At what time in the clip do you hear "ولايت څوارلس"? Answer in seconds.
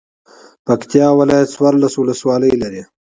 1.19-1.93